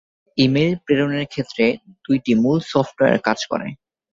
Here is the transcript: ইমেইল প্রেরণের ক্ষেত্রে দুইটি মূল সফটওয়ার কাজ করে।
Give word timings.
ইমেইল 0.37 0.73
প্রেরণের 0.85 1.25
ক্ষেত্রে 1.27 1.65
দুইটি 2.05 2.31
মূল 2.43 2.57
সফটওয়ার 2.71 3.17
কাজ 3.27 3.39
করে। 3.51 3.67